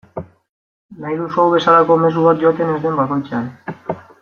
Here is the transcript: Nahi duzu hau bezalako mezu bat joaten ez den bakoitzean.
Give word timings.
Nahi 1.03 1.17
duzu 1.19 1.33
hau 1.35 1.45
bezalako 1.51 1.99
mezu 2.05 2.25
bat 2.29 2.43
joaten 2.47 2.75
ez 2.77 2.81
den 2.87 3.01
bakoitzean. 3.03 3.49